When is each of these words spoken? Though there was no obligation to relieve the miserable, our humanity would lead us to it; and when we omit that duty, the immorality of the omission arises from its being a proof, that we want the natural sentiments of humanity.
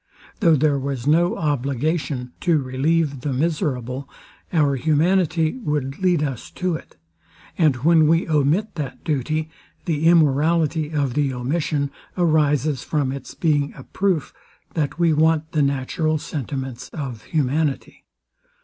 Though 0.39 0.55
there 0.55 0.79
was 0.79 1.05
no 1.05 1.37
obligation 1.37 2.33
to 2.39 2.57
relieve 2.57 3.21
the 3.21 3.31
miserable, 3.31 4.09
our 4.51 4.75
humanity 4.75 5.59
would 5.59 5.99
lead 5.99 6.23
us 6.23 6.49
to 6.57 6.73
it; 6.73 6.97
and 7.55 7.75
when 7.75 8.07
we 8.07 8.27
omit 8.27 8.73
that 8.73 9.03
duty, 9.03 9.51
the 9.85 10.07
immorality 10.07 10.89
of 10.91 11.13
the 11.13 11.31
omission 11.35 11.91
arises 12.17 12.81
from 12.83 13.11
its 13.11 13.35
being 13.35 13.75
a 13.75 13.83
proof, 13.83 14.33
that 14.73 14.97
we 14.97 15.13
want 15.13 15.51
the 15.51 15.61
natural 15.61 16.17
sentiments 16.17 16.89
of 16.89 17.25
humanity. 17.25 18.03